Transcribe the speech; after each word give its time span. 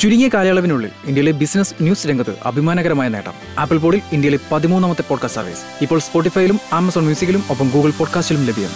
ചുരുങ്ങിയ 0.00 0.28
കാലയളവിനുള്ളിൽ 0.28 0.90
ഇന്ത്യയിലെ 1.04 1.32
ബിസിനസ് 1.32 1.74
ന്യൂസ് 1.80 2.06
രംഗത്ത് 2.06 2.34
അഭിമാനകരമായ 2.46 3.08
നേട്ടം. 3.08 3.32
ആപ്പിൾ 3.58 3.78
പോഡിൽ 3.78 4.00
ഇന്ത്യയിലെ 4.12 4.38
പതിമൂന്നാമത്തെ 4.52 5.02
പോഡ്കാസ്റ്റ് 5.02 5.40
സർവീസ് 5.40 5.60
ഇപ്പോൾ 5.80 6.00
സ്പോട്ടിഫൈയിലും 6.00 6.60
ആമസോൺ 6.72 7.02
മ്യൂസിക്കിലും 7.02 7.44
ഒപ്പം 7.50 7.68
ഗൂഗിൾ 7.68 7.90
പോഡ്കാസ്റ്റിലും 7.90 8.46
ലഭ്യം. 8.46 8.70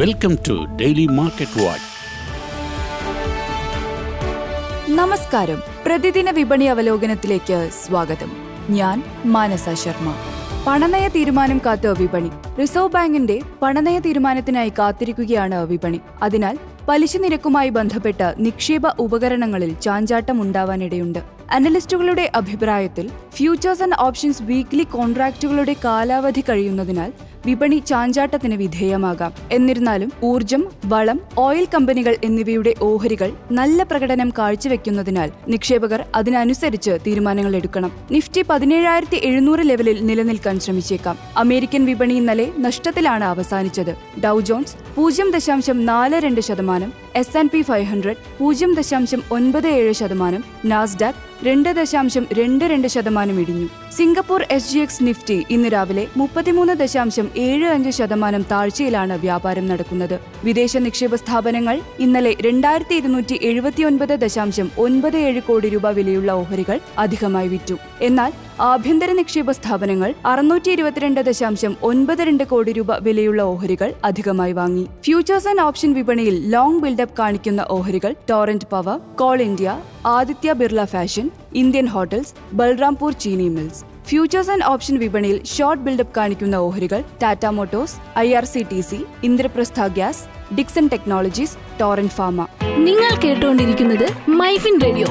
Welcome 0.00 0.38
to 0.48 0.76
daily 0.80 1.06
market 1.06 1.62
watch 1.62 1.96
നമസ്കാരം. 4.90 5.62
പ്രതിദിന 5.86 6.30
വിപണി 6.30 6.64
അവലോകനത്തിലേക്ക് 6.64 7.70
സ്വാഗതം. 7.86 8.32
ഞാൻ 8.70 9.02
മാനസ 9.24 9.64
ശർമ്മ. 9.74 10.14
പണനയ 10.66 11.08
തീരുമാനം 11.08 11.58
കാത്ത് 11.66 11.90
വിപണി. 11.98 12.30
റിസർവ് 12.60 12.92
ബാങ്കിന്റെ 12.94 13.34
പണനയ 13.62 13.98
തീരുമാനത്തിനായി 13.98 14.72
കാത്തിരിക്കുകയാണ് 14.78 15.58
വിപണി. 15.66 16.00
അതിനാൽ 16.22 16.54
പലിശ 16.88 17.16
നിരക്കുമായി 17.16 17.68
ബന്ധപ്പെട്ട് 17.68 18.34
നിക്ഷേപ 18.38 18.82
ഉപകരണങ്ങളിൽ 18.98 19.72
ചാഞ്ചാട്ടം 19.84 20.42
ഉണ്ടാവാനിടയുണ്ട് 20.42 21.35
അനലിസ്റ്റുകളുടെ 21.52 22.32
അഭിപ്രായത്തിൽ 22.34 23.10
ഫ്യൂച്ചേഴ്സ് 23.34 23.82
ആൻഡ് 23.82 23.94
ഓപ്ഷൻസ് 23.98 24.42
വീക്ക്ലി 24.42 24.82
കോൺട്രാക്റ്റുകളുടെ 24.82 25.76
കാലാവധി 25.84 26.44
കഴിയുന്നതിനാൽ 26.48 27.12
വിപണി 27.46 27.82
ചാഞ്ചാട്ടത്തിന് 27.86 28.54
വിധേയമാകാം. 28.54 29.32
എന്നിരുന്നാലും 29.52 30.12
ഊർജം 30.24 30.66
വളം 30.84 31.20
ഓയിൽ 31.38 31.68
കമ്പനികൾ 31.74 32.16
എന്നിവയുടെ 32.24 32.74
ഓഹരികൾ 32.80 33.32
നല്ല 33.52 33.82
പ്രകടനം 33.82 34.32
കാഴ്ചവെക്കുന്നതിനാൽ 34.38 35.32
നിക്ഷേപകർ 35.48 36.04
അതിനനുസരിച്ച് 36.14 36.98
തീരുമാനങ്ങൾ 37.06 37.56
എടുക്കണം. 37.56 37.92
നിഫ്റ്റി 38.10 38.44
പതിനേഴായിരത്തി 38.50 39.20
എഴുന്നൂറ് 39.22 39.60
ലെവലിൽ 39.62 40.06
നിലനിൽക്കാൻ 40.06 40.60
ശ്രമിച്ചേക്കാം. 40.60 41.18
അമേരിക്കൻ 41.36 41.84
വിപണി 41.84 42.14
ഇന്നലെ 42.14 42.52
നഷ്ടത്തിലാണ് 42.58 43.24
അവസാനിച്ചത്. 43.24 44.20
ഡൗ 44.24 44.40
ജോൺസ് 44.40 44.76
പൂജ്യം 44.96 45.30
ദശാംശം 45.30 45.86
നാല് 45.86 46.16
രണ്ട് 46.16 46.40
ശതമാനം 46.40 46.92
S 47.16 47.36
and 47.38 47.50
P 47.50 47.60
five 47.62 47.86
hundred 47.86 48.22
പൂജ്യം 48.38 48.74
ദശാംശം 48.74 49.20
ഒൻപത് 49.30 49.66
ഏഴ് 49.66 49.92
ശതമാനം 49.92 50.44
നാസ്ഡാക് 50.64 51.20
രണ്ട് 51.46 51.68
ദശാംശം 51.68 52.26
രണ്ട് 52.38 52.64
രണ്ട് 52.64 52.88
ശതമാനം 52.88 53.40
ഇടിഞ്ഞു. 53.40 53.66
Singapore 53.96 54.40
S 54.50 54.70
G 54.72 54.78
X 54.78 55.04
Nifty 55.06 55.46
ഇന്ന് 55.50 55.68
രാവിലെ 55.72 56.06
മുപ്പത്തിമൂന്ന് 56.16 56.72
ദശാംശം 56.72 57.26
ഏഴ് 57.36 57.66
അഞ്ച് 57.66 57.90
ശതമാനം 57.90 58.42
താഴ്ചയിലാണ് 58.52 59.14
വ്യാപാരം 59.20 59.66
നടക്കുന്നത്. 59.68 60.16
വിദേശ 60.44 60.76
നിക്ഷേപ 60.76 61.14
സ്ഥാപനങ്ങൾ 61.14 61.80
ഇന്നലെ 62.00 62.36
രണ്ടായിരത്തി 62.40 62.94
ഇരുന്നൂറ്റി 62.94 63.38
എഴുപത്തിയൊൻപത് 63.42 64.14
ദശാംശം 64.20 64.70
ഒൻപത് 64.78 65.16
ഏഴ് 65.16 65.42
കോടി 65.42 65.68
രൂപ 65.68 65.86
വിലയുള്ള 65.88 66.32
ഓഹരികൾ 66.32 66.80
അധികമായി 66.98 67.48
വിറ്റു. 67.48 67.78
എന്നാൽ 68.02 68.32
ആഭ്യന്തര 68.58 69.12
നിക്ഷേപ 69.12 69.50
സ്ഥാപനങ്ങൾ 69.50 70.14
അറുന്നൂറ്റി 70.24 70.70
ഇരുപത്തിരണ്ട് 70.70 71.20
ദശാംശം 71.20 71.76
ഒൻപത് 71.82 72.22
രണ്ട് 72.22 72.44
കോടി 72.44 72.72
രൂപ 72.72 72.96
വിലയുള്ള 72.98 73.42
ഓഹരികൾ 73.42 73.94
അധികമായി 74.04 74.52
വാങ്ങി. 74.52 74.84
ഫ്യൂച്ചേഴ്സ് 75.04 75.48
ആൻഡ് 75.48 75.60
ഓപ്ഷൻ 75.60 75.92
വിപണിയിൽ 75.92 76.50
ലോങ് 76.50 76.80
ബിൽഡപ്പ് 76.80 77.16
കാണിക്കുന്ന 77.18 77.66
ഓഹരികൾ 77.70 78.16
Torrent 78.28 78.66
Power 78.66 78.96
Coal 79.14 79.40
India 79.40 79.74
Aditya 80.06 80.52
Birla 80.52 80.84
fashion 80.84 81.26
Indian 81.54 81.86
hotels 81.86 82.34
Balrampur 82.52 83.12
Chini 83.16 83.48
mills 83.48 83.82
futures 84.06 84.50
and 84.50 84.64
option 84.64 84.96
വിപണിയിൽ 84.98 85.38
ഷോർട്ട് 85.46 85.84
ബിൽഡപ്പ് 85.84 86.16
കാണിക്കുന്ന 86.16 86.56
ഓഹരികൾ 86.66 87.00
Tata 87.22 87.46
Motors 87.56 87.96
I 88.18 88.34
R 88.34 88.44
C 88.44 88.62
T 88.70 88.80
C 88.80 88.98
Indraprastha 89.22 89.88
gas 89.94 90.24
Dixon 90.54 90.86
Technologies 90.86 91.56
Torrent 91.80 92.12
pharma 92.12 92.46
നിങ്ങൾ 92.80 93.12
കേട്ടുകൊണ്ടിരിക്കുന്നത് 93.22 94.06
MyFin 94.36 94.78
radio 94.80 95.08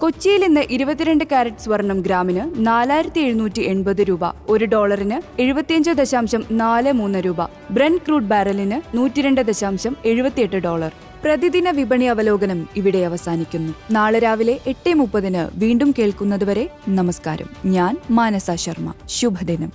കൊച്ചിയിൽ 0.00 0.44
ഇന്ന് 0.44 0.60
ഇരുപത്തിരണ്ട് 0.70 1.24
carrot 1.24 1.56
സ്വർണം 1.56 2.00
ഗ്രാമിന് 2.00 2.66
നാലായിരത്തി 2.66 3.20
എഴുന്നൂറ്റി 3.20 3.62
എൺപത് 3.62 4.02
രൂപ 4.02 4.20
ഒരു 4.48 4.64
ഡോളറിന് 4.64 5.40
എഴുപത്തിയഞ്ച് 5.40 5.90
ദശാംശം 5.90 6.44
നാല് 6.50 6.92
മൂന്ന് 6.92 7.18
രൂപ 7.18 7.44
ബ്രൻ 7.70 7.96
ക്രൂഡ് 7.96 8.24
ബാരലിന് 8.24 8.96
നൂറ്റിരണ്ട് 8.96 9.40
ദശാംശം 9.40 9.96
എഴുപത്തിയെട്ട് 10.04 10.56
ഡോളർ. 10.56 10.92
പ്രതിദിന 11.24 11.70
വിപണി 11.70 12.04
അവലോകനം 12.04 12.68
ഇവിടെ 12.76 12.98
അവസാനിക്കുന്നു. 12.98 13.74
നാളെ 13.90 14.18
രാവിലെ 14.18 14.60
എട്ട് 14.66 14.94
മുപ്പതിന് 14.94 15.58
വീണ്ടും 15.58 15.94
കേൾക്കുന്നതുവരെ 15.98 16.70
നമസ്കാരം. 16.88 17.46
ഞാൻ 17.64 17.96
മാനസ 18.10 18.50
ശർമ്മ. 18.54 18.92
ശുഭദിനം. 19.06 19.72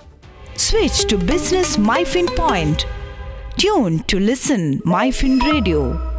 Switch 0.56 1.14
to 1.14 1.22
Business 1.22 1.88
MyFin 1.90 2.26
Point. 2.26 2.78
Tune 3.62 3.96
to 4.14 4.26
listen 4.30 4.82
MyFin 4.92 5.40
Radio. 5.52 6.15